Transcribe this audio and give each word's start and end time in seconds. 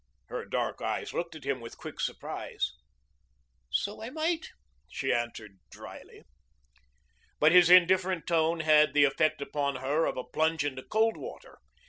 Her 0.29 0.45
dark 0.45 0.81
eyes 0.81 1.13
looked 1.13 1.35
at 1.35 1.43
him 1.43 1.59
with 1.61 1.77
quick 1.77 1.99
surprise. 1.99 2.73
"So 3.69 4.01
I 4.01 4.09
might," 4.09 4.49
she 4.89 5.13
answered 5.13 5.59
dryly. 5.69 6.23
But 7.39 7.51
his 7.51 7.69
indifferent 7.69 8.25
tone 8.25 8.61
had 8.61 8.95
the 8.95 9.03
effect 9.03 9.43
upon 9.43 9.75
her 9.75 10.07
of 10.07 10.17
a 10.17 10.23
plunge 10.23 10.65
into 10.65 10.81
cold 10.81 11.17
water. 11.17 11.59